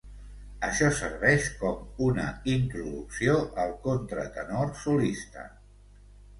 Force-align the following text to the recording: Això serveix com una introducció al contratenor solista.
Això 0.69 0.87
serveix 0.99 1.49
com 1.59 1.99
una 2.07 2.25
introducció 2.55 3.37
al 3.67 3.77
contratenor 3.87 4.75
solista. 4.85 5.49